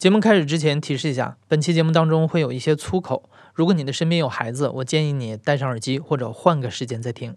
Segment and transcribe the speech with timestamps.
[0.00, 7.36] 节目开始之前提示一下，本期节目当中会有一些粗口，如果你的身边有孩子，我建议你戴上耳机或者换个时间再听。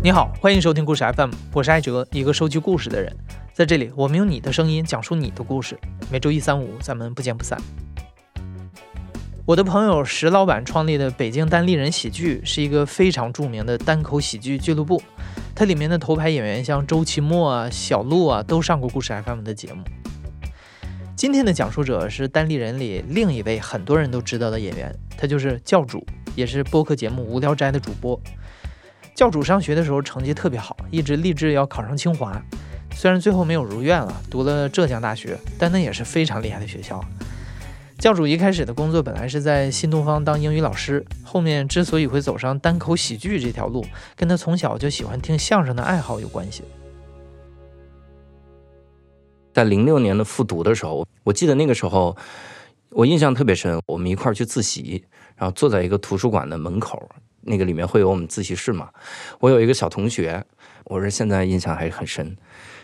[0.00, 3.12] 你好，欢迎收听故事 FM，我是艾哲，一个收集故事的人。
[3.52, 5.76] 在这里，我们用你的声音讲述你的故事。
[6.08, 7.60] 每周一、三、五，咱们不见不散。
[9.50, 15.02] 我的朋友石老板创立的北京单立人喜剧是一个非常著名的单口喜剧俱乐部，
[15.56, 19.82] 它里面的头牌演员像周奇墨啊、小鹿啊，都上过故事 FM 的节目。
[21.16, 28.20] 今天的讲述者是单立人里另一位很多人都知道的演员，他就是教主，也是播客节目《无聊斋》的主播。
[29.16, 32.40] 教主上学的时候成绩特别好，一直立志要考上清华。
[32.94, 37.04] 虽然最后没有如愿了，读了浙江大学，但那也是非常厉害的学校。
[38.00, 43.84] 教主一开始的工作本来是在新东方当英语老师，后面之所以会走上单口喜剧这条路，
[44.16, 46.64] 跟他从小就喜欢听相声的爱好有关系。
[49.52, 52.16] 在零六年的复读的时候，我记得那个时候
[52.88, 55.04] 我印象特别深，我们一块儿去自习，
[55.36, 57.06] 然后坐在一个图书馆的门口。
[57.42, 58.88] 那个里面会有我们自习室嘛？
[59.40, 60.42] 我有一个小同学，
[60.84, 62.34] 我是现在印象还是很深。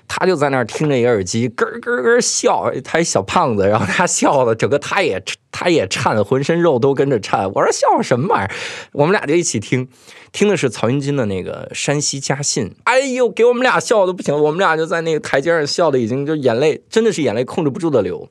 [0.09, 2.73] 他就在那儿听着一个耳机，咯咯咯笑。
[2.85, 7.51] 他一小胖子，然后他笑的整个他也他也颤，浑身肉都跟着颤。
[7.53, 8.51] 我说笑什么玩意儿？
[8.93, 9.89] 我们俩就一起听，
[10.33, 12.69] 听的是曹云金的那个《山西家信》。
[12.85, 18.29] 哎呦，给我们俩笑的不行，我们俩就在那个台阶上笑的已经就眼泪真的是眼泪控制不住的流。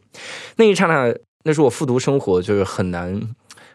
[0.55, 3.21] 那一刹那，那是我复读生活就是很难。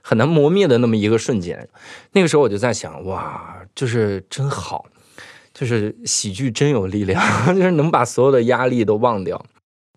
[0.03, 1.69] 很难磨灭的那么一个瞬间，
[2.13, 4.87] 那个时候我就在想，哇，就是真好，
[5.61, 7.23] 就是喜剧真有力量，
[7.55, 9.45] 就是能把所有的压力都忘掉。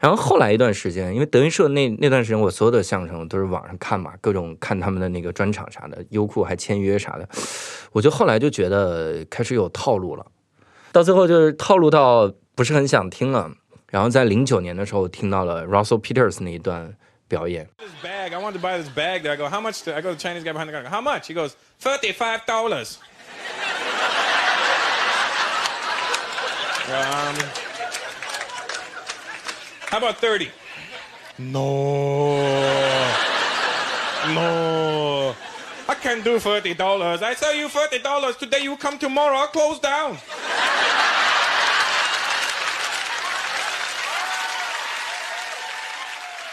[0.02, 7.25] 然后后来一段时间，因为德云社那那段时间，我所有的相声都是网上看嘛，各种看他们的那个专场啥的，优酷还签约啥的，
[7.94, 10.25] 我就后来就觉得开始有套路了，
[10.91, 13.50] 到最后就是套路到不是很想听了。
[13.90, 16.94] 然后在零九年的时候，听到了 Russell Peters 那一段
[17.29, 17.69] 表演。
[17.78, 19.25] This bag, I want to buy this bag.
[19.25, 19.90] I go, how much?
[19.90, 20.44] I go to Chinese.
[20.90, 21.28] How much?
[21.28, 22.97] He goes, thirty-five dollars.
[26.88, 27.34] um,
[29.91, 30.50] how about thirty?
[31.38, 32.59] No,
[34.34, 35.34] no.
[35.88, 37.22] I can't do thirty dollars.
[37.22, 38.62] I sell you thirty dollars today.
[38.62, 39.38] You come tomorrow.
[39.38, 40.16] I'll close down.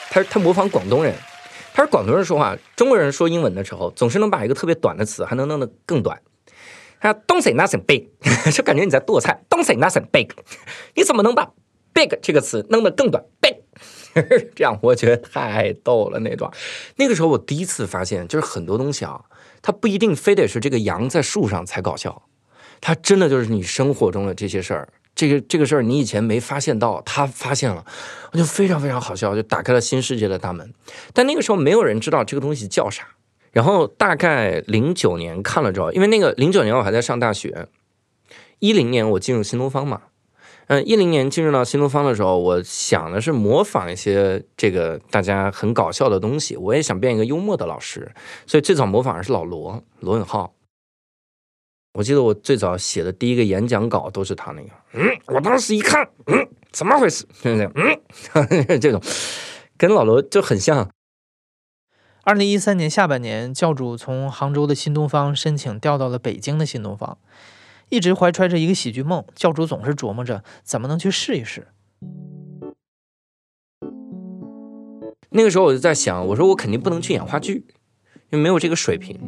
[0.10, 1.14] 他他模仿广东人，
[1.74, 6.18] 他是广东人说话，中国人说英文的时候，总是能把一个特别短的词还能弄得更短。
[7.01, 8.09] 他 Don't say nothing big，
[8.53, 9.43] 就感觉你在剁菜。
[9.49, 10.29] Don't say nothing big，
[10.95, 11.51] 你怎么能把
[11.93, 13.55] big 这个词弄得更短？big，
[14.55, 16.51] 这样我觉得太逗了那段。
[16.97, 19.23] 那个时候我第一次发现，就是很多东西啊，
[19.63, 22.23] 它不一定非得是这个羊在树上才搞笑，
[22.81, 24.89] 它真的就是你生活中的这些事儿。
[25.13, 27.85] 这个这个事儿你以前没发现到，他发现了，
[28.33, 30.73] 我就非常非常好笑，就打开了新世界的大门。
[31.13, 33.09] 但那个时候没有人知道这个东西叫啥。
[33.53, 37.67] 然后大概零九年看了之后，因为那个零九年我还在上大学，
[38.61, 40.03] 一零年我进入新东方嘛，
[40.69, 48.13] 嗯，一零年进入到新东方的时候，我想的是模仿一些这个大家很搞笑的东西，我也想变一个幽默的老师，
[48.47, 50.55] 所以最早模仿的是老罗罗永浩。
[51.95, 57.27] 我记得我最早写的第一个演讲稿都是他那个，嗯，我当时一看，嗯，怎么回事？
[57.43, 57.69] 嗯，
[58.81, 59.03] 这种
[59.77, 60.89] 跟老罗就很像。
[62.23, 67.17] 二零一三年下半年，教主从杭州的新东方申请调到了北京的新东方，
[67.89, 71.69] 一直怀揣着一个喜剧梦，教主总是琢磨着怎么能去试一试。
[75.31, 77.65] 那个时候我就在想，我说我肯定不能去演话剧，
[78.31, 79.19] 因为没有这个水平，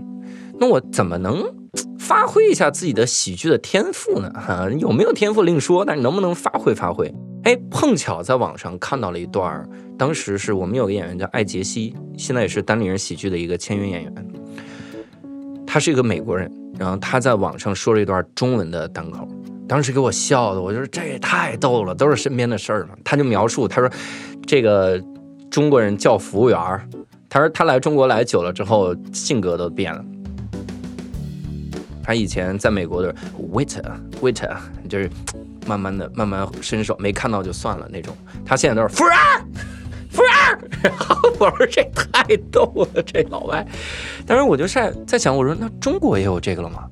[0.61, 1.63] 那我怎么能？
[1.99, 4.31] 发挥一下自己的喜剧的天赋呢？
[4.35, 7.15] 哈，有没有天赋另说，但是能不能发挥发挥？
[7.45, 14.15] 哎，碰巧在网上看到了一段，当时是我们有个演员叫艾杰西，现在也是单立人喜剧的一个签约演员。
[15.67, 19.27] 他是一个美国人，然后他在网上说了一段中文的单口，
[19.67, 22.91] 当时给我笑的，我就说这也太逗了，都是身边的事儿嘛。
[23.03, 23.91] 他就描述，他说
[24.47, 25.03] 这个
[25.51, 26.59] 中国人叫服务员，
[27.29, 30.05] 他说他来中国来久了之后，性格都变了。
[32.05, 33.15] 他以前在美国的
[33.53, 33.83] waiter
[34.21, 34.57] waiter
[34.89, 35.09] 就是
[35.67, 38.17] 慢慢的慢慢伸手，没看到就算了那种。
[38.45, 39.17] 他现在都是服务员，
[40.11, 40.93] 服务员。
[41.39, 43.67] 我说这太逗了，这老外。
[44.27, 46.85] 当时我就在在想，我说那中国也有这个了吗？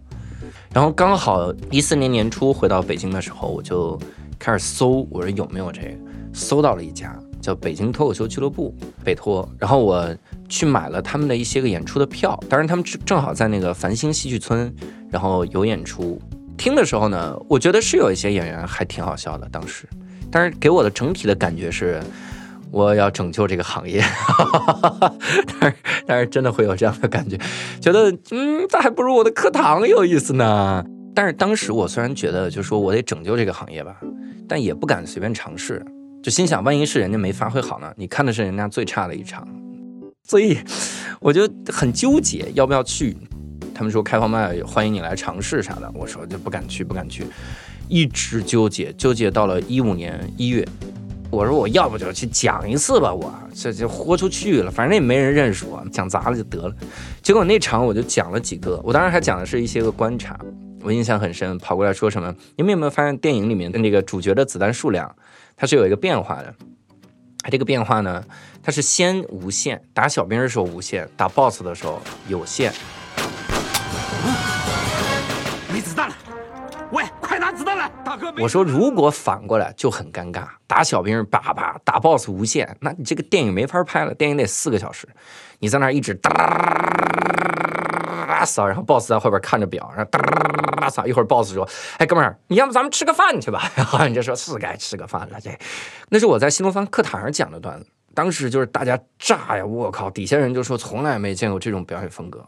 [0.72, 3.98] 然后刚好一四年年初回到北京的时候，我就
[4.38, 5.88] 开始搜，我说有没有这个？
[6.32, 7.12] 搜到了一家，
[7.42, 10.08] 叫北京脱口秀俱乐部北脱，然后我
[10.48, 14.72] 去买了他们的一些个演出的票，当然他们正正好在那个繁星戏剧村，
[15.10, 16.20] 然后有演出。
[16.60, 19.88] 听的时候呢，我觉得是有一些演员还挺好笑的，当时，
[20.30, 21.98] 但是给我的整体的感觉是，
[22.70, 24.04] 我要拯救这个行业，
[25.58, 25.76] 但是
[26.06, 27.38] 但是真的会有这样的感觉，
[27.80, 30.84] 觉得嗯，这还不如我的课堂有意思呢。
[31.14, 33.96] 但是当时我虽然觉得，就说我得拯救这个行业吧，
[34.46, 35.82] 但也不敢随便尝试，
[36.22, 37.90] 就心想，万一是人家没发挥好呢？
[37.96, 39.48] 你看的是人家最差的一场，
[40.24, 40.58] 所以
[41.20, 43.16] 我就很纠结要不要去。
[43.80, 47.26] 他们说开放麦欢迎你来尝试啥的，我说就不敢去，不敢去，
[47.88, 50.68] 一直纠结，纠结到了一五年一月，
[51.30, 56.76] 我说我要不就去讲一次吧，我这就豁出去了，反正也没人认识我，讲砸了就得了。
[57.22, 60.38] 结果那场我就讲了几个，我当时还讲的是一些个观察，
[60.82, 62.30] 我印象很深，跑过来说什么？
[62.56, 65.10] 你们有没有发现电影里面的那个主角的子弹数量，
[65.56, 66.54] 它是有一个变化的？
[67.50, 68.22] 这个变化呢，
[68.62, 71.98] 它是先无限，打小兵的时候无限，打 BOSS 的时候
[72.28, 72.70] 有限。
[75.72, 76.14] 没子弹了，
[76.92, 77.90] 喂，快拿子弹来！
[78.04, 85.08] 大哥，我说如果反过来就很尴尬，打小兵叭叭，打 boss 无限，那你这个电影没法拍了，电影得四个小时，
[85.58, 86.30] 你在那一直哒
[88.44, 90.10] 扫，然后 boss 在后边看着表，然后
[90.80, 91.68] 哒扫，一会儿 boss 说
[91.98, 95.40] ：“哎，哥们儿，你要不咱们吃个饭去吧？”然 后你就说是该吃个饭了。
[95.40, 95.50] 这
[96.08, 102.44] 那是我在新东方课堂上讲的段子，当时就是大家炸呀，我靠，底下人就说从来没见过这种表演风格。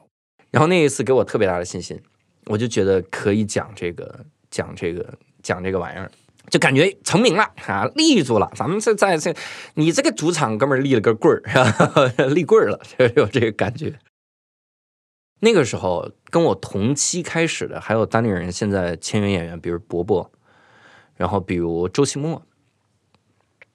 [0.53, 2.01] 然后那一次给我特别大的信心，
[2.45, 6.09] 我就觉得可以讲这个，讲这个，讲这个玩意儿，
[6.51, 8.53] 就感觉成名了啊，立住了。
[8.55, 9.35] 咱们是在这，
[9.75, 13.99] 你这个主场哥们儿立了个棍儿， 立棍儿了，就有这个感觉。
[15.41, 20.31] 那个时候跟我同期开始的还有单立人现在签约演员，比如伯伯，
[21.17, 22.47] 然后比如周奇墨，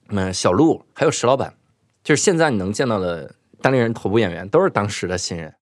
[0.10, 1.56] 那小鹿，还有石老板，
[2.04, 5.56] 就是现在你能见到的单立人头部演员，都是当时的新人。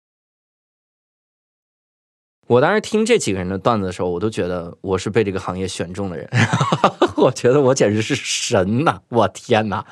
[2.47, 6.29] 我当时听这几个人的段子的时候，我都觉得我是被这个行业选中的人，
[7.17, 8.99] 我觉得我简直是神呐！
[9.09, 9.83] 我天呐！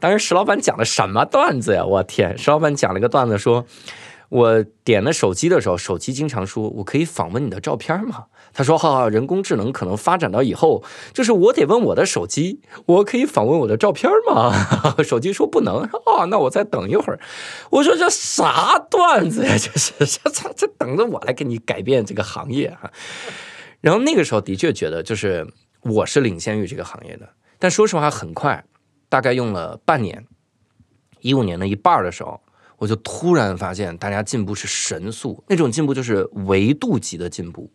[0.00, 1.84] 当时石老板讲的什么段子呀？
[1.84, 2.36] 我天！
[2.36, 3.64] 石老板讲了一个段子说。
[4.28, 8.24] 我点了手机的时候，手机经常说：“我可以访问你的照片吗？”
[8.56, 10.82] 他说：“哈哈，人工智能可能发展到以后，
[11.12, 14.50] 就是我得问我的手机，我可以访问我的照片吗？”
[15.04, 17.20] 手机说：“不能。”哦，那我再等一会儿。
[17.68, 19.50] 我说：“这啥段子呀？
[19.60, 22.90] 这是这这这等着我来给你改变这个行业哈。”
[23.82, 25.46] 然后那个时候的确觉得，就是
[25.82, 27.28] 我是领先于这个行业的。
[27.58, 28.64] 但说实话，很快，
[29.10, 30.24] 大概用了半年，
[31.20, 32.40] 一五年的一半的时候。
[32.78, 37.70] 我就突然发现，大家进步是神速，那种进步就是维度级的进步。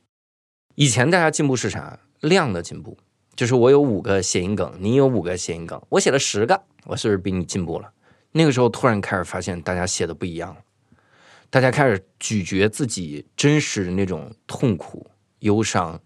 [0.75, 1.99] 以前大家进步是啥？
[2.21, 2.97] 量的进步，
[3.35, 7.89] 就是我有五个谐音梗，你有五个谐音梗，我写了十个，我是不是比你进步了？
[8.31, 10.61] 那个时候突然开始发现，大家写的不一样了，
[11.49, 15.09] 大家开始咀嚼自己真实的那种痛苦、
[15.39, 15.99] 忧伤，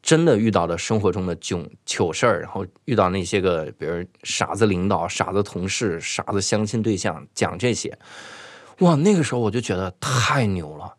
[0.00, 7.98] 真的遇到的生活中的囧糗事儿，然后遇到那些个，比如傻子领导、傻子同事、傻子相亲对象，讲这些。
[8.78, 10.94] 哇，那个时候我就觉得太牛了。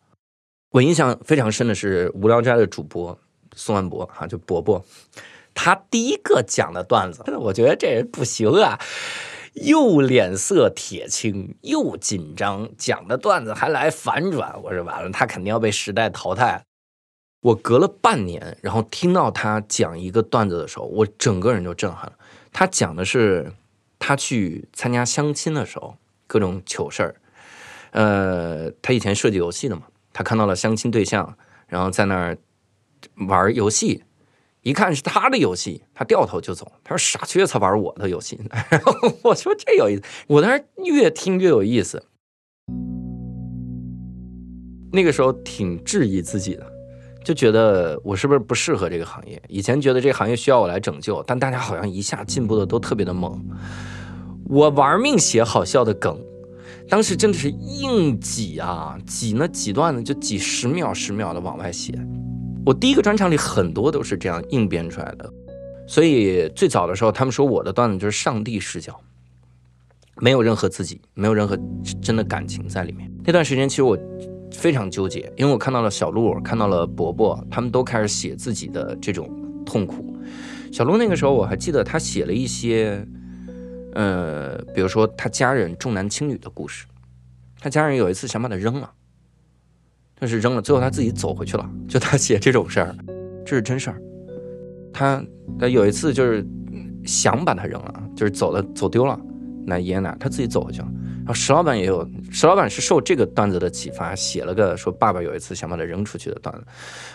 [0.78, 3.18] 我印象非常深的是《无聊斋》的主播
[3.56, 4.86] 宋万博，哈，就伯伯，
[5.56, 8.80] 他第一个讲的段子，我觉得这人不行啊，
[9.56, 16.62] 又脸色铁青，又紧张，讲的段子还来反转，我说完了，他肯定要被时代淘汰。
[17.42, 22.14] 我隔了半年，然后听到他讲一个段子的时候，我整个人就震撼了。
[22.54, 23.52] 他讲的是
[23.98, 27.16] 他去参加相亲的时候各种糗事儿。
[27.90, 29.84] 呃，他以前设计游戏的嘛，
[30.18, 32.36] 他看到了相亲对象，然后在那儿
[33.28, 34.04] 玩游戏，
[34.64, 36.72] 一看是他的游戏，他掉头就走。
[36.84, 38.40] 他说：“傻缺才玩我的游戏。
[39.22, 42.04] ”我说：“这有意思。”我当时越听越有意思。
[44.92, 46.66] 那个时候挺质疑自己的，
[47.24, 49.40] 就觉得我是不是不适合这个行业？
[49.48, 53.40] 以前觉得这个行业需要我来拯救，但大家好像一下进步的都特别的猛。
[54.46, 56.20] 我玩命写好笑的梗。
[56.90, 61.94] 当时真的是硬挤啊，挤那几段呢，就几十秒、十秒的往外写。
[62.66, 65.30] 我第一个专场里很多都是这样硬编出来的，
[65.86, 68.98] 所以最早的时候，他们说我的段子就是上帝视角，
[70.22, 71.58] 没有任何自己，没有任何
[72.02, 73.12] 真的感情在里面。
[73.26, 73.98] 那段时间其实我
[74.52, 79.30] 非常纠结，因为我看到了小鹿，看到了伯伯，他们都开始写自己的这种
[79.66, 80.18] 痛苦。
[80.72, 83.06] 小鹿那个时候我还记得他写了一些。
[83.98, 86.86] 呃，比如说他家人重男轻女的故事，
[87.60, 88.88] 他家人有一次想把他扔了，
[90.20, 91.68] 但是扔了，最后他自己走回去了。
[91.90, 92.96] 就他写这种事儿，
[93.44, 94.00] 这是真事儿。
[94.94, 95.24] 他
[95.60, 96.46] 他有一次就是
[97.08, 99.20] 想把他扔了，就是走了走丢了，
[99.66, 100.88] 那爷爷奶，他自己走回去了。
[101.26, 106.64] 然后石老板也有，石老板是受这个段子的启发，写了个说爸爸有一次想把他扔出去的段子。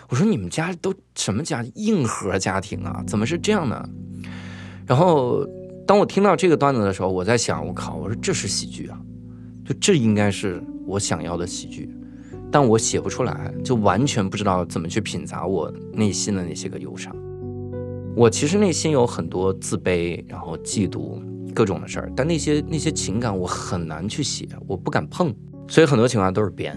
[0.08, 3.04] 我说你们家都什么家硬核家庭啊？
[3.06, 3.88] 怎么是这样呢？
[4.84, 5.46] 然后
[5.86, 9.00] 当我听到这个段子的时候，我在想，我靠，我说这是喜剧啊，
[9.64, 11.94] 就这应该是我想要的喜剧，
[12.50, 17.14] 但我写不出来，就完全不知道怎么去品杂我内心的那些个忧伤。
[18.14, 21.20] 我其实内心有很多自卑，然后嫉妒。
[21.54, 25.30] 各种的事儿，但那些那些情感我很难去写，我不敢碰，
[25.68, 26.74] 所以很多情况都是编，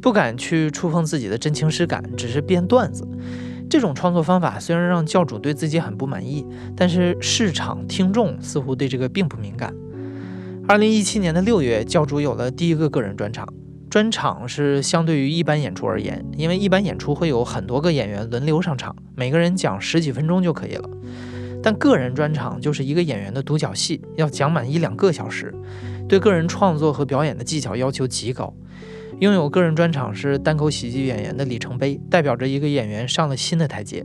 [0.00, 3.06] 不敢去触碰自己的真情实感，只是编段子。
[3.72, 9.72] 这种创作方法虽然让教主对自己很不满意，但是市场听众似乎对这个并不敏感。
[10.68, 13.48] 二零一七年的六月，教主有了第一个个人专场。
[13.88, 20.86] 专场是相对于一般演出而言，因为一般演出会有很多个演员轮流上场，每个人讲十几分钟就可以了。
[21.62, 25.50] 但个人专场就是一个演员的独角戏，要讲满一两个小时，
[26.06, 28.52] 对个人创作和表演的技巧要求极高。
[29.22, 34.04] 拥有个人专场是单口喜剧演员的里程碑，代表着一个演员上了新的台阶。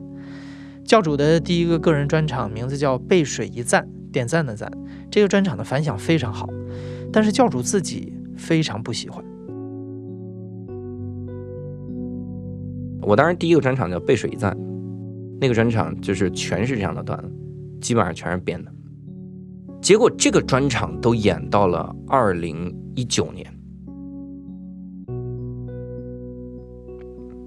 [0.85, 4.71] 教主的第一个个人专场名字叫“背水一赞”，点赞的赞。
[5.09, 6.47] 这个专场的反响非常好，
[7.11, 9.25] 但是教主自己非常不喜欢。
[13.01, 14.55] 我当时第一个专场叫“背水一赞”，
[15.41, 17.31] 那个专场就是全是这样的段子。
[17.81, 18.71] 基本上全是编的，
[19.81, 23.51] 结果这个专场都演到了二零一九年。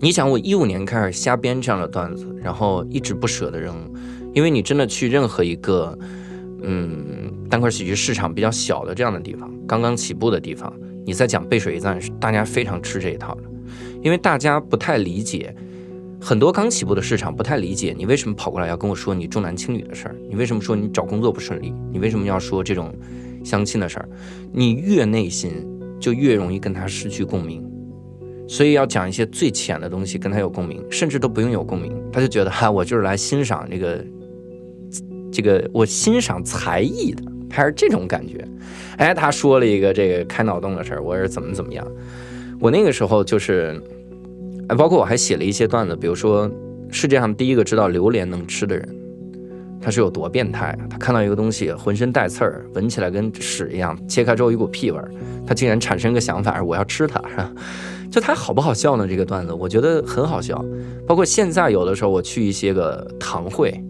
[0.02, 3.76] 你想，我一五年开始瞎编这样的段子，然后一直不舍得扔，
[4.33, 5.97] 因为你真的去任何一个，
[6.62, 10.73] 嗯，单块喜剧市场比较小的这样的地方，刚刚起步的地方，
[11.04, 13.42] 你在讲背水一战，大家非常吃这一套的，
[14.02, 15.54] 因为大家不太理解。
[16.19, 22.95] 很多刚起步的市场不太理解你为什么跑过来要跟我说你重男轻女的事儿，你为什么说你找工作不顺利，你为什么要说这种
[23.45, 24.09] 相亲的事儿？
[24.50, 25.66] 你越内心
[25.99, 27.62] 就越容易跟他失去共鸣，
[28.50, 34.04] 所以要讲一些最浅的东西跟他有共鸣，甚至都不用有共鸣，他就觉得哈，我就是来欣赏这个
[35.30, 38.45] 这个我欣赏才艺的，他是这种感觉。
[38.97, 41.87] 哎，他说了一个这个开脑洞的事儿，我是怎么怎么样？
[42.59, 43.80] 我那个时候就是。
[44.78, 46.49] 包括我还写了一些段子，比如说
[46.92, 48.88] 世界上第一个知道榴莲能吃的人，
[49.80, 50.87] 他是有多变态啊！
[50.88, 55.11] 他看到一个东西浑身带刺儿，闻起来跟屎一样，切开之后一股屁味儿，
[55.45, 57.52] 他竟然产生个想法，我要吃它，是吧？
[58.11, 59.07] 就他好不好笑呢？
[59.07, 60.64] 这个段子我觉得很好笑。
[61.07, 63.83] 包括现在有的时候我去一些个堂会，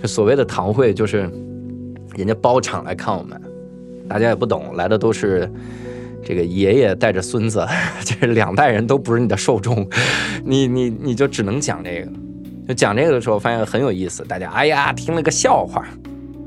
[0.00, 1.30] 就所谓的堂会，就是
[2.16, 3.40] 人家包场来看我们，
[4.08, 5.50] 大家也不懂，来的都是。
[6.26, 7.62] 这个爷爷带着孙子，
[8.02, 9.86] 这 两代人都不是你的受众，
[10.42, 12.10] 你你你就只能讲这个，
[12.66, 15.86] 就讲这个的时候发现很有意思，大家哎呀听了个笑话，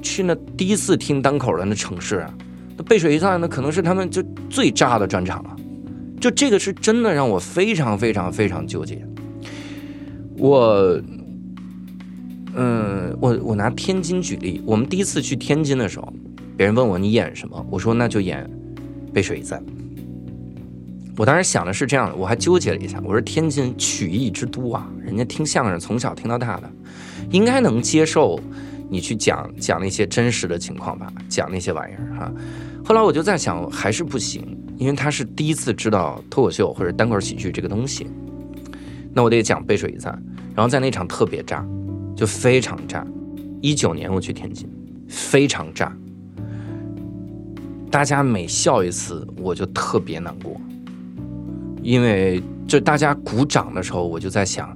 [0.02, 2.26] 去那第一次听单口的那城市，
[2.76, 5.56] 那背水一战那可能是他们就最炸的专场了，
[6.28, 9.02] 就这个是真的让我非常非常非常纠结。
[10.38, 11.02] 我，
[12.54, 16.12] 嗯，我我拿天津举例，我们第一次去天津的时候，
[16.58, 18.46] 别人问我你演什么，我说那就演。
[19.14, 19.64] 背水一战，
[21.16, 26.70] 我当时想的是这样的，我还纠结了一下，我说天津曲艺之都啊，人家听相声从小听到大的，
[27.32, 28.38] 应该能接受
[28.90, 32.32] 你去讲讲那些真实的情况吧，讲那些玩意儿哈。
[32.84, 38.08] 后来我就在想，还是不行，因为他是第一次知道脱口秀或者单口喜剧这个东西，
[39.14, 40.22] 那我得讲背水一战，
[40.56, 41.66] 然后在那场特别炸，
[42.16, 43.06] 就非常炸。
[43.62, 44.70] 一九年我去天津，
[45.10, 45.92] 非常炸。
[47.90, 50.56] 大家每笑一次，我就特别难过，
[51.82, 54.70] 因为就大家鼓掌的时候，我就在想，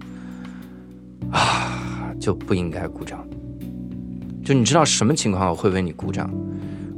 [1.30, 3.24] 啊，就不应该鼓掌。
[4.44, 6.34] 就你知道什么情况我会为你鼓掌？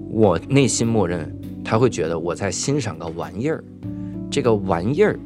[0.09, 3.63] 我内心默认他会觉得我在欣赏个玩意儿，
[4.29, 5.19] 这个玩意儿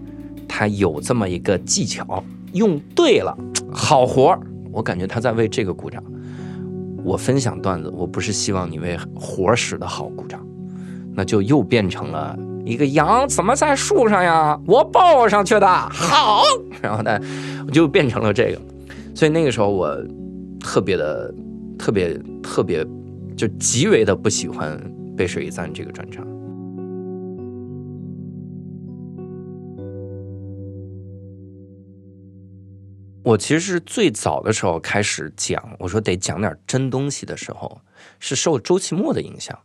[0.47, 3.37] 他有这么一个技巧，用对了，
[3.71, 4.39] 好活儿。
[4.71, 6.03] 我感觉他在为这个鼓掌。
[7.03, 10.45] 我分享段子，我不是希望你为活儿使的好鼓掌。
[11.13, 14.59] 那就又变成了一个羊怎么在树上呀？
[14.67, 16.43] 我抱上去的好，
[16.81, 17.19] 然后呢，
[17.71, 18.61] 就变成了这个。
[19.15, 19.97] 所以那个时候我
[20.59, 21.33] 特别的、
[21.79, 22.13] 特别、
[22.43, 22.85] 特别，
[23.35, 24.77] 就极为的不喜欢
[25.17, 26.25] 《背水一战》这个专场。
[33.23, 37.81] 我其实是最早的时候开始讲，我说得讲点真东西的时候，
[38.19, 39.59] 是受周奇墨的影响。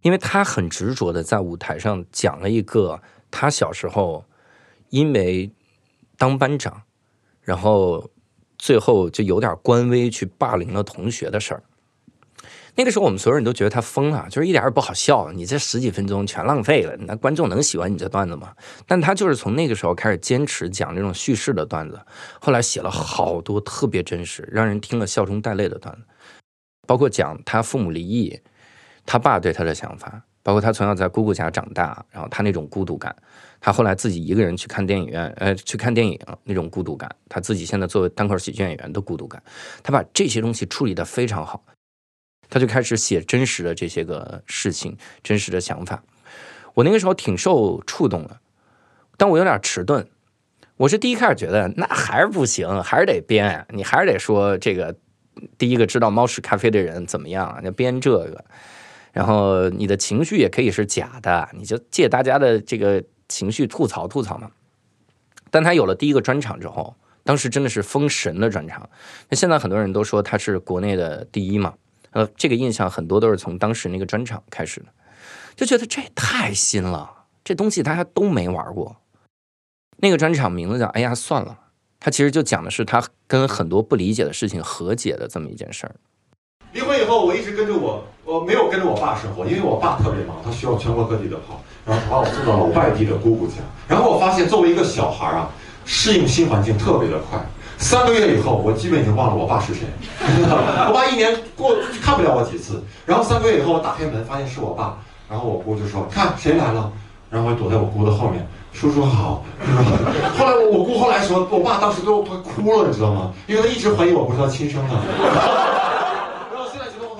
[0.00, 4.24] 因为他很执着的在舞台上讲了一个他小时候
[4.90, 5.50] 因为
[6.16, 6.82] 当班长，
[7.42, 8.08] 然后
[8.56, 11.62] 最后就有点官威去霸凌了同学的事儿。
[12.78, 18.54] 那个时候我们所有人都觉得他疯了，就是一点也不好笑，你这十几分钟全浪费了，那观众能喜欢你这段子吗？
[18.86, 22.00] 但他就是从那个时候开始坚持讲这种叙事的段子，
[22.40, 26.02] 后来写了好多特别真实，让人听了笑中带泪的段子，
[26.86, 28.38] 包括讲他父母离异，
[29.04, 33.12] 他爸对他的想法，包括他从小在姑姑家长大，然后他那种孤独感，
[33.60, 39.42] 他后来自己一个人去看电影院，呃，去看电影那种孤独感，他自己现在作为单口喜剧演员的孤独感，
[39.82, 41.60] 他把这些东西处理得非常好。
[42.50, 46.02] 他就开始写真实的这些个事情，真实的想法。
[46.74, 48.38] 我那个时候挺受触动的，
[49.16, 50.08] 但我有点迟钝。
[50.76, 54.94] 我是第一开始觉得那还是不行，还是得编，你还是得说这个
[55.58, 58.44] 第一个知道猫屎咖啡的人怎么样，要编这个。
[59.12, 64.52] 然后你的情绪也可以是假的，你就借大家的这个情绪吐槽吐槽嘛。
[65.50, 68.88] 但他有了第一个专场之后，当时真的是封神的专场。
[69.28, 71.74] 那现在很多人都说他是国内的第一嘛。
[72.10, 74.86] 呃，这个印象很多都是从当时那个专场开始的，
[75.54, 78.96] 就觉得这也太新了，这东西大家都没玩过。
[79.98, 81.58] 那个专场名字叫“哎呀算了”，
[81.98, 85.94] 他其实就讲的是他跟很多不理解的事情和解的这么一件事儿。
[86.72, 93.54] 离婚以后，我一直跟着我，我没有跟着我爸生活，因为我爸特别忙，他需要全国各地的跑，然后把我送到了外地的姑姑家。
[93.88, 95.50] 然后我发现，作为一个小孩啊，
[95.84, 97.44] 适应新环境特别的快。
[97.78, 99.86] 三个月以后，我基本已经忘了我爸是谁。
[100.88, 102.82] 我爸一年过看不了我几次。
[103.06, 104.98] 然后三个月以后，我打开门发现是我爸，
[105.30, 106.90] 然后我姑就说：“看谁来了。”
[107.30, 109.44] 然后我躲在我姑的后面，叔叔好。
[110.36, 113.32] 后来我姑后来说，我爸当时都快哭了，你知道吗？
[113.46, 114.94] 因为他一直怀疑我不是他亲生的。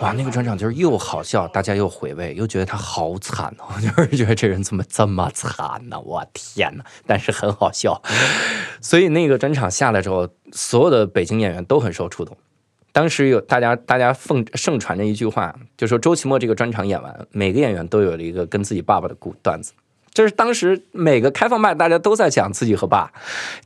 [0.00, 5.56] 哇，那个专场就是又好笑，大家又回味，又觉得他好惨哦， 就是觉得这人怎么这么惨
[5.88, 5.98] 呢？
[6.00, 6.84] 我天哪！
[7.04, 8.00] 但是很好笑，
[8.80, 12.36] 所以那个专场下来之后，所有的北京演员都很受触动。
[12.92, 19.72] 当时有大家大家奉盛传着一句话，就说周奇墨这个专场演完，每个演员都有了一个跟自己爸爸的故段子。
[20.14, 23.12] 这是当时每个开放麦大家都在讲自己和爸，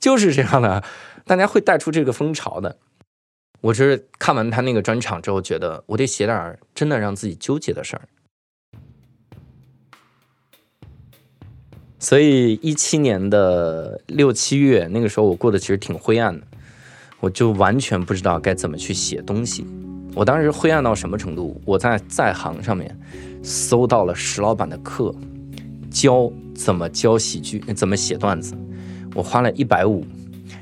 [0.01, 0.83] 就是这样的，
[1.27, 2.77] 大家会带出这个风潮的。
[3.63, 8.09] 我是看完他那个专场之后，觉得我得写点真的让自己纠结的事儿。
[12.01, 16.45] 所以一七年的六七月，那个时候我过得其实挺灰暗的，
[17.21, 19.65] 我就完全不知道该怎么去写东西。
[20.13, 21.63] 我当时灰暗到什么程度？
[21.65, 22.99] 我在在行上面
[23.45, 25.15] 搜到了石老板的课，
[25.89, 28.59] 教怎么教喜剧，怎么写段子。
[29.15, 30.05] 我花了一百五，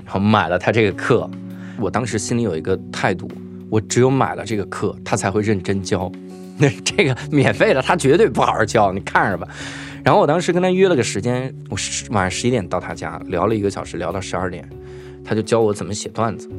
[0.04, 1.28] 然后买了他这个课。
[1.81, 3.27] 我当时心里有一个态度，
[3.71, 6.11] 我只有买了这个课，他才会认真教。
[6.59, 9.49] 那 这个免费的，他绝对不好好教，你看着吧。
[10.05, 11.77] 然后我当时跟他约了个时间，我
[12.11, 14.69] 晚上十一点到他家聊了一个小时，聊到十二点，
[15.25, 16.51] 他就教我怎么写段子。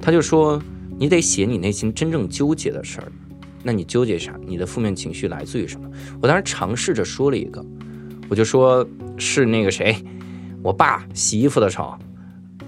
[0.00, 0.62] 他就说，
[0.98, 3.10] 你得写你内心真正纠结的事儿。
[3.62, 4.34] 那你纠结啥？
[4.46, 5.88] 你的负面情绪来自于什么？
[6.22, 7.64] 我当时尝试着说了一个，
[8.28, 8.86] 我就说
[9.18, 9.96] 是那个谁，
[10.62, 11.94] 我爸洗衣服的时候。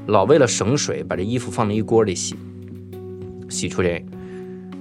[0.06, 2.34] 老为了省水，把这衣服放在一锅里洗，
[3.48, 4.04] 洗出这，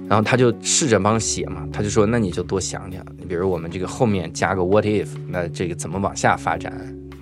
[0.08, 6.72] 然后他就试着帮写嘛，他就说：“那你就多想想，你比如我们这个后面加个 what if，那这个怎么往下发展？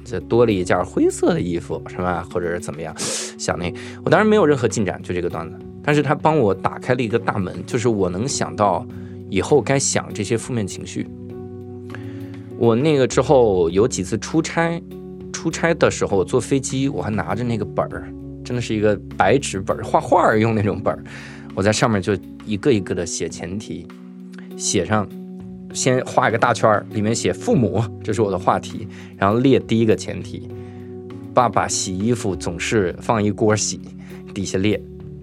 [0.03, 2.27] 这多了一件灰色的衣服是吧？
[2.33, 2.95] 或者是怎么样？
[3.39, 8.87] 想那，我当然没有任何进展，就这个段子，但是他帮我打开了一个大门，就是我能想到
[9.29, 11.07] 以后该想这些负面情绪。
[12.57, 14.83] 我那个之后有几次出差。
[15.33, 18.13] 出差的时候，我坐飞机，我还拿着那个本儿，
[18.45, 21.03] 真的是一个白纸本儿，画画用那种本儿。
[21.55, 23.87] 我在上面就一个一个的写前提，
[24.57, 25.09] 写上，
[25.73, 30.49] 先画一个大圈儿，里面写父母，这是我的话题，然后列第一个前提，
[31.35, 33.81] 爸爸洗衣服总是放一锅洗，
[34.33, 34.81] 底下列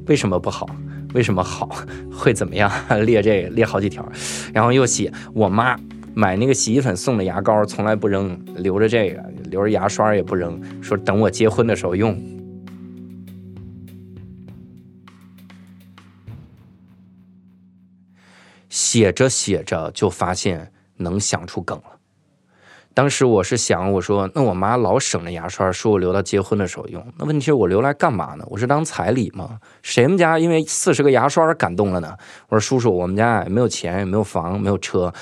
[0.08, 0.70] 为什么不好，
[1.14, 1.70] 为什么好，
[2.12, 2.72] 会怎么样，
[3.06, 4.08] 列这个列好几条，
[4.54, 5.80] 然后又写我妈。
[6.18, 12.20] 买那个洗衣粉送的牙膏从来不扔，留着这个，留着牙刷也不扔，说等我结婚的时候用。
[18.68, 22.00] 写着写着就发现能想出梗了。
[22.96, 27.14] 当时我是想，我说那我妈老省着牙刷，说我留到结婚的时候用。
[27.20, 28.44] 那问题是我留来干嘛呢？
[28.48, 29.60] 我是当彩礼吗？
[29.84, 32.18] 谁们家因为四十个牙刷感动了呢？
[32.50, 35.14] 我说叔叔，我们家也没有钱，也没有房，没有车。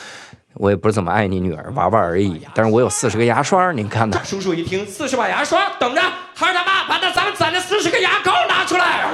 [0.56, 2.41] 我也不是怎么爱你女儿，玩玩而已。
[2.54, 4.20] 但是我有四十个牙刷，您看呢？
[4.24, 6.02] 叔叔一听四十把牙刷，等着，
[6.34, 9.06] 孩儿他妈把那咱们攒的四十个牙膏拿出来，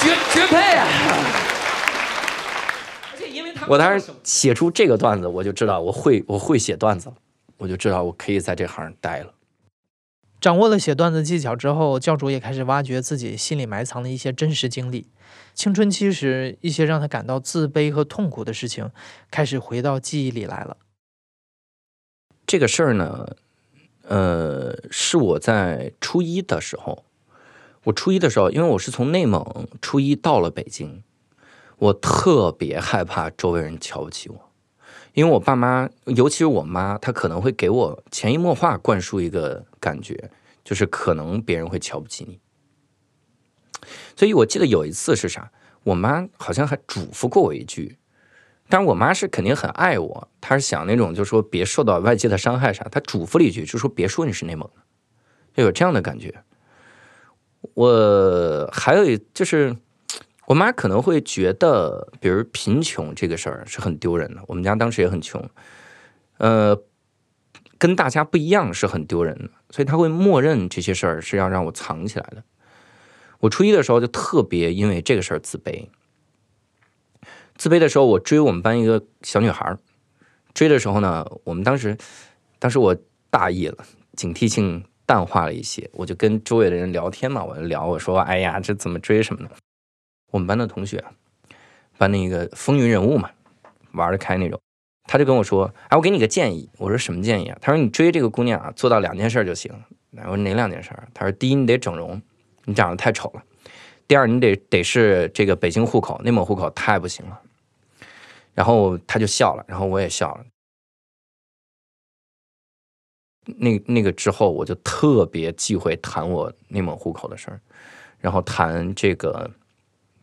[0.00, 0.86] 绝绝配啊！
[3.68, 7.12] 我当时写出这个段子，我就知道我会我会写段子，
[7.58, 9.34] 我就知道我可以在这行待了。
[10.40, 15.06] 掌握了写段子技巧之后，教主也开始挖掘自己心里埋藏的一些真实经历。
[15.58, 18.92] 青春期时一些让他感到自卑和痛苦的事情，
[19.28, 20.76] 开始回到记忆里来了。
[22.46, 23.34] 这个事儿呢，
[24.02, 27.04] 呃，是我在初一的时候，
[27.82, 31.02] 我初一的时候，因为我是从内蒙初一到了北京，
[31.78, 34.52] 我特别害怕周围人瞧不起我，
[35.14, 40.30] 因为我爸妈，尤其是我妈，她可能会给我潜移默化灌输一个感觉，
[40.62, 42.38] 就是可能别人会瞧不起你。
[44.16, 45.50] 所以我记得有一次是啥，
[45.84, 47.96] 我妈好像还嘱咐过我一句，
[48.68, 54.82] 但是我妈是肯定很爱我，她是想那种就是说别受到外界的伤害啥，她嘱咐了一句，就说别说你是内蒙的，
[55.54, 56.42] 就有这样的感觉。
[57.74, 59.76] 我还有一就是，
[60.46, 65.48] 我妈可能会觉得，比如贫穷这个事儿是很丢人的，我们家当时也很穷，
[66.38, 66.80] 呃，
[67.78, 72.42] 跟大家不一样是很丢人的，所以她会默认这些事儿是要让我藏起来的。
[73.40, 75.86] 我初一的时候就特别因为这个事儿自卑，
[77.56, 79.76] 自卑的时候，我追我们班一个小女孩，
[80.54, 81.96] 追的时候呢，我们当时，
[82.58, 82.96] 当时我
[83.30, 89.50] 大意了，警惕性淡化了一些，我就跟周围的人聊天嘛，我就聊，我说，哎呀，这怎么追什么的。
[90.32, 91.04] 我们班的同学，
[91.96, 93.30] 班那个风云人物嘛，
[93.92, 94.60] 玩得开那种，
[95.04, 96.68] 他就跟我说，哎，我给你个建议。
[96.78, 97.58] 我说什么建议啊？
[97.60, 99.72] 他说你追这个姑娘啊，做到两件事就行。
[100.10, 100.90] 我说哪两件事？
[101.14, 102.20] 他说第一，你得整容。
[102.68, 103.42] 你长得太丑了。
[104.06, 107.40] 第二，你得得是这个北京户口，内蒙户口太不行了。
[108.54, 110.44] 然后他就笑了，然后我也笑了。
[113.56, 117.58] 那那个之后，我就特别忌讳谈我内蒙户口的事儿，
[118.18, 119.50] 然后谈这个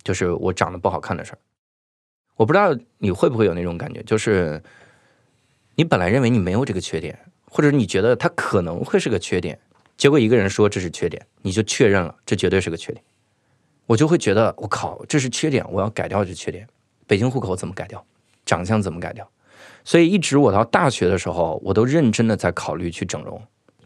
[0.04, 1.40] 就是我长得不好看的事儿。
[2.36, 4.62] 我不知道你会不会有那种感觉，就是
[5.74, 7.18] 你本来认为你没有这个缺点，
[7.50, 9.60] 或者你觉得它可能会是个缺点。
[9.98, 13.04] 结果一个人说这是缺点，你就确认了这绝对是个缺点，
[13.86, 16.68] 我就会觉得我靠，这是缺点，我要改掉这缺点。
[17.08, 18.04] 北京户口怎么改掉？
[18.46, 19.30] 长相怎么改掉？
[19.84, 23.42] 所以一直我到大学的时候，我都认真的在考虑去整容，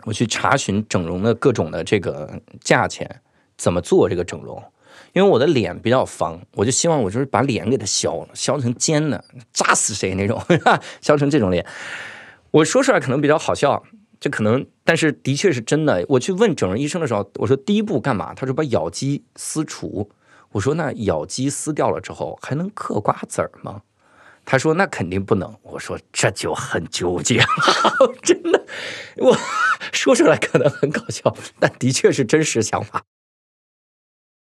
[0.06, 3.22] 我去查询整容的各种的这个价钱，
[3.58, 4.62] 怎么做这个整容。
[5.14, 10.42] 因为我的脸比较方，我就希望我就是把脸给它削了，削成尖的，扎死谁那种，
[11.02, 11.66] 削成这种脸。
[12.52, 13.84] 我说出来可能比较好笑。
[14.20, 16.06] 这可能，但是的确是真的。
[16.10, 18.34] 我去问整容医生的时候，我说第一步干嘛？
[18.34, 20.12] 他说把咬肌撕除。
[20.52, 23.82] 我说那咬肌撕掉了之后还能嗑瓜子儿吗？
[24.44, 25.56] 他说那肯定不能。
[25.62, 27.40] 我说这就很纠结，
[28.24, 28.66] 真的。
[29.18, 29.38] 我
[29.94, 33.04] 说出来可能很搞笑，但的确是真实想法。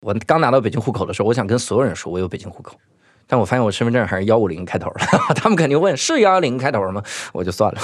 [0.03, 2.79] 我刚拿到北京户口的时候，我想跟所有人说我有北京户口，
[3.27, 5.01] 但我发现我身份证还是幺五零开头的。
[5.35, 7.03] 他们肯定问是幺幺零开头吗？
[7.33, 7.81] 我就算了。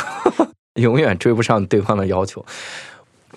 [0.74, 2.44] 永远追不上对方的要求，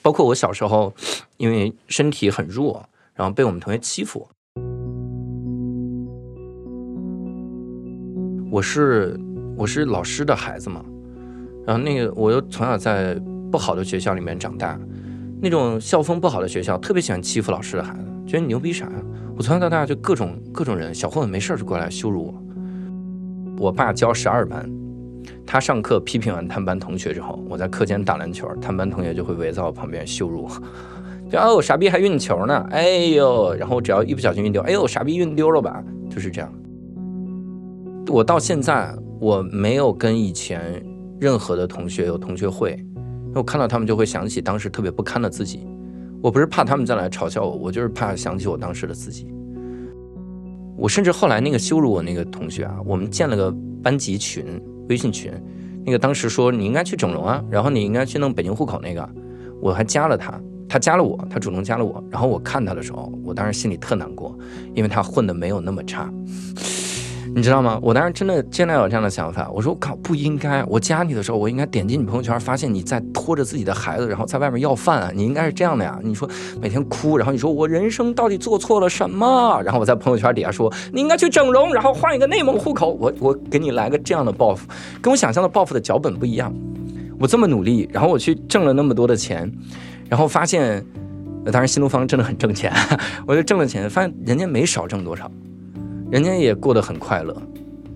[0.02, 0.92] 包括我小时候，
[1.38, 4.28] 因为身体很弱，然后被我们同学欺负。
[8.50, 9.20] 我是
[9.56, 10.84] 我是老师的孩子嘛，
[11.64, 13.14] 然后那个我又从小在
[13.52, 14.80] 不好的学校里面长大，
[15.40, 19.04] 那种校风不好的学校特别喜欢欺负老师的孩子，觉得你牛逼啥呀？
[19.36, 23.66] 我从小到大就各种各种人，小混混没事就过来羞辱我。
[23.68, 24.68] 我爸教十二班。
[25.48, 30.52] 他上课批评完他们班同学之后，我在课间打篮球，他们班同学就会围在我旁边羞辱我，
[31.32, 36.54] 就哦傻逼还运球呢，哎呦，然后只要一不小心运丢，哎呦傻逼运丢了吧，就是这样。
[38.10, 40.86] 我到现在我没有跟以前
[41.20, 45.66] 任何的同学有同学会，因为我看到他们就会想起当时特别不堪的自己。
[46.22, 49.32] 我不是怕他们再来嘲笑我，我就是怕想起我当时的自己。
[50.78, 54.46] 我甚至后来那个羞辱我那个同学啊，我们建了个班级群。
[54.90, 55.32] 微信群，
[55.86, 59.08] 那个当时说你应该去整容啊，然后你应该去弄北京户口那个，
[59.62, 64.38] 我还加了他，他加了我，他主动加了我，然后我看他的时候，我当时心里特难过，
[64.74, 66.12] 因为他混的没有那么差。
[67.38, 67.78] 你知道吗？
[67.84, 70.64] 我当时真的现在有这样的想法，我说我靠，不应该。
[70.64, 75.12] 我加你的时候，我应该点击你朋友圈，发现你在拖着自己的孩子，然后在外面要饭啊！
[75.14, 76.00] 你应该是这样的呀。
[76.02, 76.28] 你说
[76.60, 79.62] 每天哭，然后你说我人生到底做错了什么？
[79.64, 82.98] 然后我在朋友圈底下说你应该去整容，然后换一个内蒙户口。
[83.00, 84.68] 我我给你来个这样的报复，
[85.00, 86.52] 跟我想象的报复的脚本不一样。
[87.20, 89.48] 我这么努力，然后我去挣了那么多的钱，
[90.10, 90.84] 然后发现，
[91.52, 92.74] 当然新东方真的很挣钱，
[93.28, 95.30] 我就挣了钱，发现人家没少挣多少。
[96.10, 97.36] 人家也过得很快乐，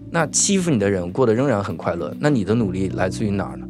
[0.09, 3.65] 那欺负你的人过得仍然很快乐，那你的努力来自于哪儿呢？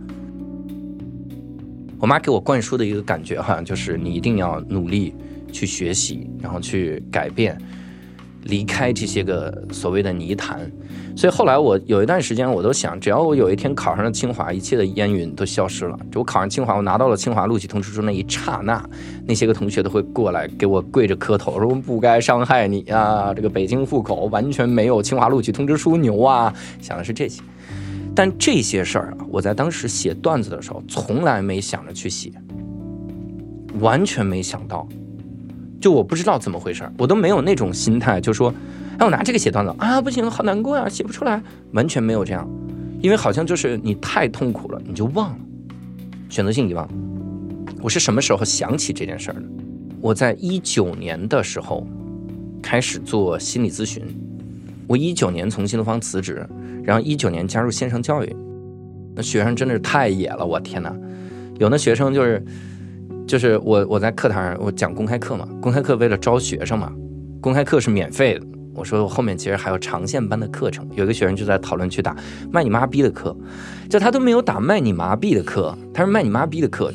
[1.99, 5.13] 我妈给我灌输的一个感觉，哈就是你一定要努力
[5.51, 7.56] 去学习，然后去改变，
[8.43, 10.60] 离开这些个所谓的泥潭。
[11.15, 15.99] 所以后来我有一段时间，我都想，只要我有一天考上了清华，一切的烟云都消失了。
[16.10, 18.82] 就我考上清华，我拿到了清华录取通知书那一刹那，
[19.25, 27.41] 那些个同学都会过来给我跪着磕头，说不该伤害你啊，这个北京户口完全没有清华录取通知书牛啊，想的是这些。
[28.15, 32.32] 但这些事儿啊，我在当时写段子的时候，从来没想着去写，
[33.80, 34.88] 完全没想到。
[35.82, 38.54] 就我不知道怎么回事儿，我都没有那种心态，就说，
[39.00, 41.41] 哎，我拿这个写段子啊，不行，好难过呀，写不出来，
[41.74, 42.48] 完全没有这样，
[43.02, 45.38] 因为好像就是你太痛苦了，你就忘了，
[46.30, 46.88] 选择性遗忘。
[47.82, 49.44] 我是什么时候想起这件事儿的？
[50.00, 51.88] 我在一九年的时候
[52.62, 54.04] 开始做心理咨询，
[54.86, 56.48] 我一九年从新东方辞职，
[56.84, 58.36] 然后一九年加入线上教育，
[59.15, 60.96] 那学生真的是太野了，我天哪，
[61.58, 62.46] 有的学生就是。
[63.32, 66.91] 就是我我在课堂上我讲公开课嘛，公开课为了招学生嘛，
[67.39, 68.46] 公开课是免费的。
[68.76, 72.13] 我说我后面其实还有长线班的课程，有一个学生就在讨论区打
[72.52, 73.34] 卖你妈逼的课，
[73.89, 76.91] 就他都没有打卖你麻痹的课，他是卖你妈逼的课，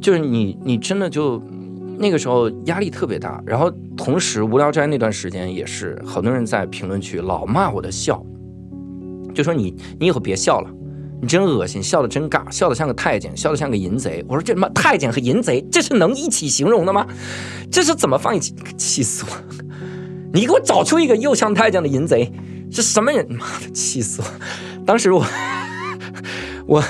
[0.00, 1.40] 就是你你真的就
[1.96, 8.20] 那个时候压力特别大，然后同时无聊斋那段时间也是好多人在评论区老骂我的笑，
[9.32, 10.68] 就说你你以后别笑了。
[11.22, 14.24] 你真恶心，笑的真尬，笑的像个太监，笑的像个淫贼。
[14.28, 17.06] 我说这他妈太监和淫贼，这是能一起形容的吗？
[17.70, 18.52] 这是怎么放一起？
[18.76, 19.30] 气死我！
[20.34, 22.28] 你给我找出一个又像太监的淫贼，
[22.72, 23.24] 是什么人？
[23.34, 24.26] 妈的，气死我！
[24.84, 25.24] 当时我
[26.66, 26.82] 我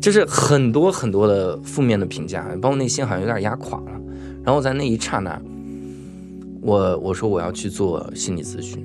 [0.00, 4.00] 就是很多很多的负面的评价，把我内心好像有点压垮了。
[4.44, 5.42] 然后在那一刹那，
[6.62, 8.80] 我我说我要去做心理咨询，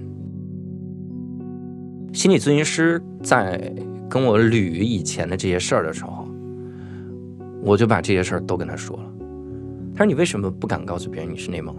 [2.14, 3.72] 心理咨询师在。
[4.12, 6.28] 跟我捋以前的这些事儿的时候，
[7.64, 9.04] 我就把这些事儿都跟他说了。
[9.96, 11.74] 他说：“你为什么不敢告诉别人你是内蒙？”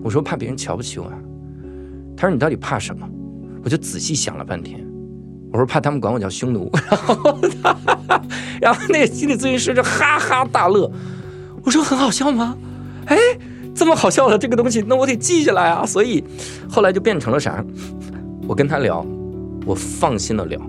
[0.00, 1.18] 我说：“怕别人瞧不起我。”啊。”
[2.16, 3.04] 他说：“你到底怕什么？”
[3.64, 4.86] 我就仔细想了半天，
[5.52, 7.40] 我说：“怕他们管我叫匈奴。” 然后，
[8.60, 10.88] 然后那个心理咨询师就哈哈大乐。
[11.64, 12.56] 我说：“很好笑吗？”
[13.06, 13.16] 哎，
[13.74, 15.84] 这么好笑的这个东西，那我得记下来啊。
[15.84, 16.22] 所以
[16.68, 17.64] 后来就变成了啥？
[18.46, 19.04] 我跟他聊，
[19.66, 20.60] 我放心的聊。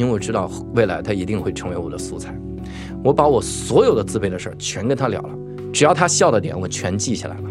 [0.00, 2.34] 因为我知道未来他一定会成为我的素材，
[3.04, 5.28] 我把我所有的自卑的事儿全跟他聊了，
[5.74, 7.44] 只要他笑的点我全记下来了。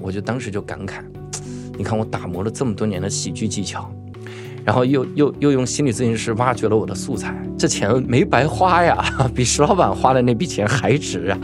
[0.00, 1.02] 我就当时就感慨，
[1.76, 3.92] 你看我打磨了这么多年的喜剧技巧，
[4.64, 11.38] 然后又又又用心理咨询师挖掘了我的素材，这钱没白花呀，比石老板花的那笔钱还值啊！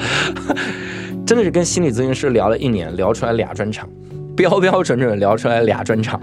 [1.26, 3.86] 真的是跟心理咨询师聊了一年，聊出来俩专场，
[4.34, 6.18] 标标准准聊出来俩专场，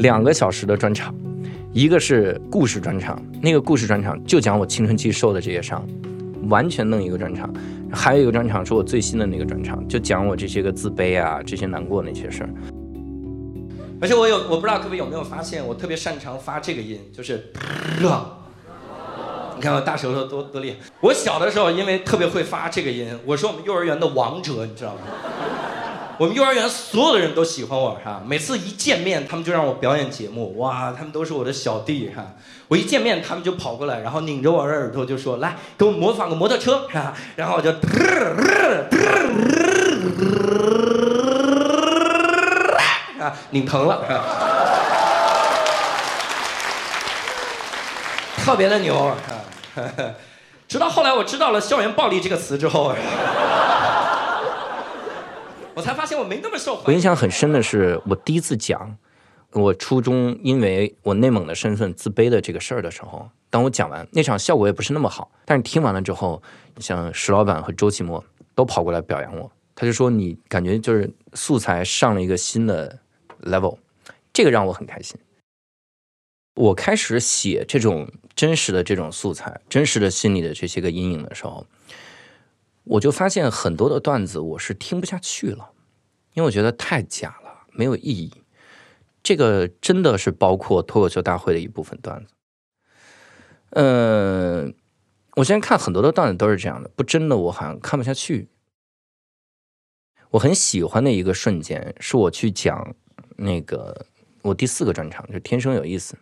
[0.00, 1.14] 两个小时的专场。
[1.76, 5.86] 一个是故事专场，那个故事专场就讲我青春期受的这些伤，
[6.48, 7.50] 完全弄一个专场；
[7.92, 12.50] 还有一个专场是我最新的那个专场，就讲我这些个自卑啊、这些难过那些事儿。
[14.00, 17.52] 而且我有，我不知道各位有没有发现，我特别擅长发这个音，就是
[18.00, 18.26] 乐。
[19.56, 20.76] 你看我大舌头多多厉害！
[21.02, 25.00] 我小的时候因为特别会发这个音，我是我们幼儿园的王者，你知道吗？
[26.18, 32.24] 我们幼儿园所有的人都喜欢我哈，每次一见面，他们就让我表演节目，哇，他们都是我的小弟哈。
[32.68, 37.70] 我一见面，他们就跑过来，然后拧着我的耳朵就说：“来，给我模仿个摩托车，是吧？”然后我就，
[43.20, 44.02] 啊， 拧疼了，
[48.42, 49.14] 特别的牛！
[50.66, 52.94] 直到后来我知道了“校园暴力”这个词之后。
[55.76, 56.86] 我才发现我没那么受欢迎。
[56.86, 58.96] 我印象很深的是，我第一次讲
[59.52, 66.42] 我初中因为我内蒙的身份自卑的这个事儿的时候，当我讲完那场效果也不是那么好，但是听完了之后，
[66.78, 72.98] 像石老板和周奇墨都跑过来表扬我，他就说你感觉就是素材上了一个新的
[73.42, 73.76] level，
[74.32, 75.18] 这个让我很开心。
[76.54, 81.66] 我开始写这种真实的这种素材，真实的心理的这些个阴影的时候。
[82.88, 85.70] 我就发现很多的段子我是听不下去了，
[86.34, 88.32] 因为我觉得太假了，没有意义。
[89.22, 92.32] 这个真的是包括脱口秀大会的一部分段子。
[93.70, 94.72] 嗯，
[95.34, 98.48] 我现在看很多的段子都是这样的，不真的我好像看不下去。
[100.30, 102.94] 我很喜欢的一个瞬间是我去讲
[103.36, 104.06] 那个
[104.42, 106.16] 我第四个专场，就天生有意思。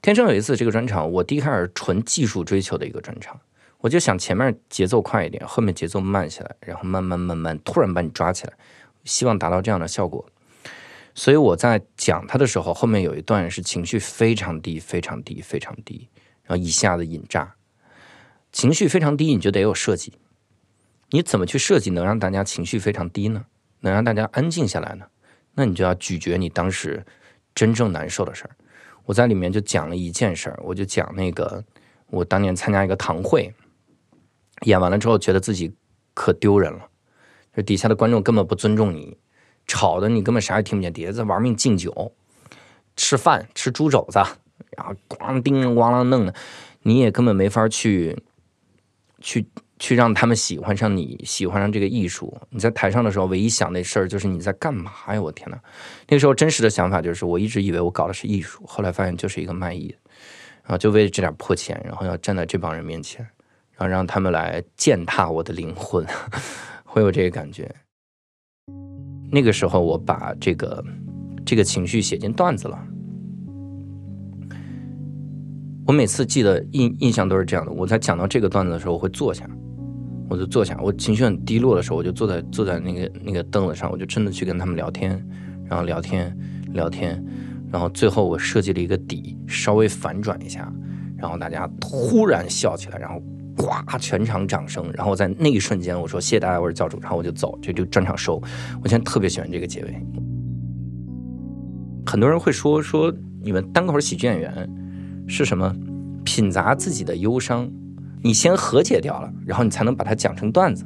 [0.00, 3.38] 天生有意思这个专场，我第一开始纯技术追求的一个专场。
[3.84, 8.54] 我就想前面节奏快一点，后面节奏慢下来，然后慢慢慢慢突然把你抓起来，
[9.04, 10.24] 希望达到这样的效果。
[11.14, 16.08] 所以我在讲他的时候，后面有一段是情绪非常低、非常低、非常低，
[16.44, 17.56] 然后一下子引炸。
[18.52, 20.14] 情绪非常低，你就得有设计。
[21.10, 23.44] 你怎么去设计能让大家情绪非常低呢？
[23.80, 25.04] 能让大家安静下来呢？
[25.52, 27.04] 那你就要咀嚼你当时
[27.54, 28.56] 真正难受的事儿。
[29.04, 31.62] 我在里面就讲了一件事儿，我就讲那个
[32.06, 33.52] 我当年参加一个堂会，
[34.62, 35.74] 演完了之后觉得自己
[36.14, 36.88] 可丢人了，
[37.56, 39.18] 就底下的观众根本不尊重你，
[39.66, 42.12] 吵的你根本啥也听不见，底下在玩命敬酒、
[42.96, 44.18] 吃饭、吃猪肘子，
[44.76, 46.34] 然后咣叮咣啷弄的，
[46.82, 48.22] 你也根本没法去
[49.20, 49.46] 去。
[49.76, 52.32] 去让他们喜欢上你，喜欢上这个艺术。
[52.50, 55.20] 你在台上的时候，唯一想的事儿就是你在干嘛呀？
[55.20, 55.60] 我天哪！
[56.08, 59.94] 那个时候真实的想法就是，我一直以为我搞的是艺术，后来发现就是一个卖艺，
[60.62, 63.28] 啊，就为了这点破钱，然后要站在这帮人面前，
[63.76, 66.04] 然后让他们来践踏我的灵魂，
[66.84, 67.74] 会有这个感觉。
[69.30, 70.84] 那个时候，我把这个
[71.44, 72.78] 这个情绪写进段子了。
[75.86, 79.48] 我每次记得印印象都是这样的，我在讲到这个段子的时候，我会坐下。
[80.30, 85.10] 我就坐下，我情绪很低落的时候，我就坐在坐在那个那个凳子上，我就真的去跟他们聊天，
[85.66, 86.34] 然后聊天
[86.72, 87.22] 聊天，
[87.70, 90.72] 然后最后我设计了一个底，稍微反转一下，
[91.18, 93.22] 然后大家突然笑起来，然后
[93.56, 98.42] 哗全场掌声，然后在那一瞬间我说谢谢大家，我是教主，然后我就走，这就专场收。
[98.82, 100.06] 我现在特别喜欢这个结尾。
[102.06, 103.12] 很多人会说说
[103.42, 104.68] 你们单口喜剧演员
[105.26, 105.74] 是什么
[106.24, 107.70] 品杂自己的忧伤。
[108.22, 110.82] 你先和解掉了，然后你才能把它讲成段子。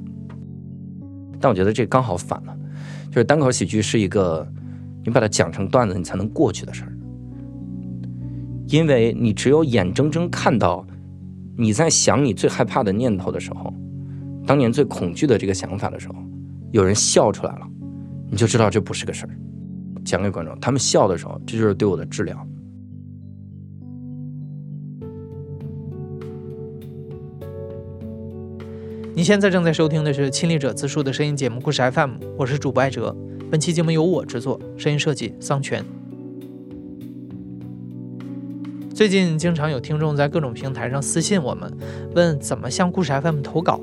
[1.41, 2.57] 但我觉得这刚好反了，
[3.11, 4.45] 就是单口喜剧是一个
[5.05, 6.93] 你把它讲成段子，你才能过去的事儿。
[8.67, 10.85] 因为你只有眼睁睁看到
[11.61, 13.75] 你在想你最害怕的念头的时候，
[14.47, 16.15] 当年最恐惧的这个想法的时候，
[16.71, 17.67] 有人笑出来了，
[18.31, 19.37] 你就知道这不是个事儿。
[20.05, 22.47] 讲给观众，他们笑的时候，这就是对我的治疗。
[29.17, 33.15] 你现在正在收听的是亲历者自述的声音节目《故事 FM》，我是主播艾哲。
[33.51, 35.85] 本期节目由我制作，声音设计桑泉。
[38.99, 41.73] 最近经常有听众在各种平台上私信我们，
[42.17, 43.81] 问怎么向故事 FM 投稿。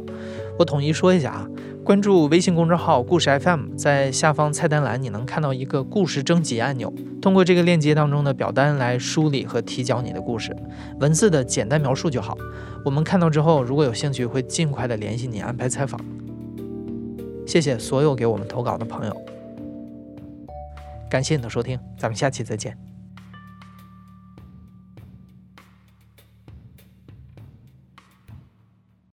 [0.60, 1.50] 我统一说一下啊。
[1.86, 10.54] 关注微信公众号“故事 FM”，在下方菜单栏你能看到一个故事征集按钮，通过这个链接当中的表单来梳理和提交你的故事，
[11.00, 12.38] 文字的简单描述就好。
[12.84, 15.98] 我们看到之后，如果有兴趣，会尽快的联系你安排采访。
[17.48, 19.16] 谢谢所有给我们投稿的朋友，
[21.10, 22.78] 感谢你的收听，咱们下期再见。